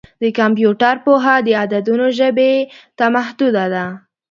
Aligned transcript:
د 0.21 0.23
کمپیوټر 0.39 0.95
پوهه 1.05 1.35
د 1.41 1.47
عددونو 1.61 2.07
ژبې 2.19 2.53
ته 2.97 3.05
محدوده 3.15 3.65
ده. 3.73 3.85